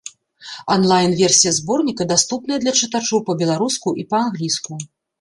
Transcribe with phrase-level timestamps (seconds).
[0.75, 4.73] Анлайн-версія зборніка даступна для чытачоў па-беларуску і па-англійску.